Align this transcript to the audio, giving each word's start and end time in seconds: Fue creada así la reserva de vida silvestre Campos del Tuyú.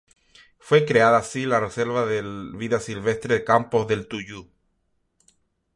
Fue 0.57 0.83
creada 0.87 1.19
así 1.19 1.45
la 1.45 1.59
reserva 1.59 2.07
de 2.07 2.23
vida 2.57 2.79
silvestre 2.79 3.43
Campos 3.43 3.87
del 3.87 4.07
Tuyú. 4.07 4.49